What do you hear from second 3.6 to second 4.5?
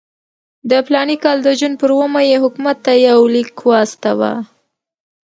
واستاوه.